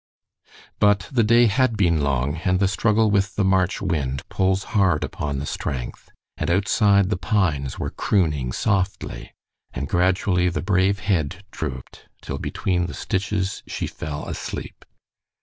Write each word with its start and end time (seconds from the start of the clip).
But 0.79 1.07
the 1.11 1.21
day 1.21 1.45
had 1.45 1.77
been 1.77 2.01
long, 2.01 2.37
and 2.37 2.59
the 2.59 2.67
struggle 2.67 3.11
with 3.11 3.35
the 3.35 3.43
March 3.45 3.83
wind 3.83 4.27
pulls 4.29 4.63
hard 4.73 5.03
upon 5.03 5.37
the 5.37 5.45
strength, 5.45 6.09
and 6.37 6.49
outside 6.49 7.11
the 7.11 7.17
pines 7.17 7.77
were 7.77 7.91
crooning 7.91 8.51
softly, 8.51 9.31
and 9.73 9.87
gradually 9.87 10.49
the 10.49 10.63
brave 10.63 11.01
head 11.01 11.43
drooped 11.51 12.07
till 12.23 12.39
between 12.39 12.87
the 12.87 12.95
stitches 12.95 13.61
she 13.67 13.85
fell 13.85 14.27
asleep. 14.27 14.85